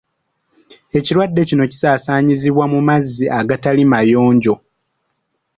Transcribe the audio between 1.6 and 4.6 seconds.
kisaasaanyizibwa mu mazzi agatali mayonjo.